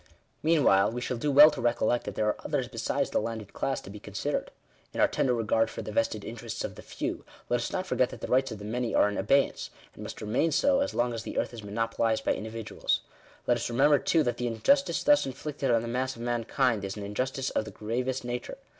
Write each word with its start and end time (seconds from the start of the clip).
Meanwhile, 0.41 0.91
we 0.91 0.99
shall 0.99 1.17
do 1.17 1.29
well 1.31 1.51
to 1.51 1.61
recollect, 1.61 2.05
that 2.05 2.15
there 2.15 2.25
are 2.27 2.43
others 2.43 2.67
besides 2.67 3.11
the 3.11 3.21
landed 3.21 3.53
class 3.53 3.79
to 3.81 3.91
be 3.91 3.99
considered. 3.99 4.49
In 4.95 4.99
our 4.99 5.07
tender 5.07 5.35
re 5.35 5.43
gard 5.43 5.69
for 5.69 5.83
the 5.83 5.91
vested 5.91 6.25
interests 6.25 6.63
of 6.63 6.73
the 6.73 6.81
few, 6.81 7.23
let 7.49 7.57
us 7.59 7.71
not 7.71 7.85
forget 7.85 8.09
that 8.09 8.19
the 8.19 8.25
rights 8.27 8.51
of 8.51 8.57
the 8.57 8.65
many 8.65 8.95
are 8.95 9.07
in 9.09 9.15
abeyance; 9.19 9.69
and 9.93 10.01
must 10.01 10.19
remain 10.19 10.51
so, 10.53 10.79
as 10.79 10.95
long 10.95 11.13
as 11.13 11.21
the 11.21 11.37
earth 11.37 11.53
is 11.53 11.61
monopolised 11.63 12.25
by 12.25 12.33
individuals. 12.33 13.01
Let 13.45 13.57
us 13.57 13.69
remember, 13.69 13.99
too, 13.99 14.23
that 14.23 14.37
the 14.37 14.47
injustice 14.47 15.03
thus 15.03 15.27
inflicted 15.27 15.69
on 15.69 15.83
the 15.83 15.87
mass 15.87 16.15
of 16.15 16.23
mankind, 16.23 16.83
is 16.83 16.97
an 16.97 17.03
injustice 17.03 17.51
of 17.51 17.65
the 17.65 17.69
gravest 17.69 18.25
nature. 18.25 18.57